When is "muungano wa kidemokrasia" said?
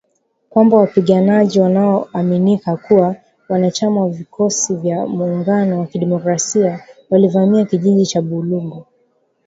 5.07-6.83